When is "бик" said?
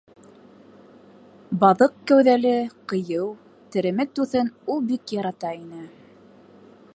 4.93-5.15